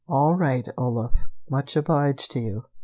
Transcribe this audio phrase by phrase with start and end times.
[0.07, 1.13] "All right, Olaf.
[1.47, 2.63] Much obliged to you.